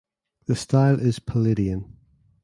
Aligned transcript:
The 0.47 0.55
style 0.55 0.99
is 0.99 1.19
Palladian. 1.19 1.95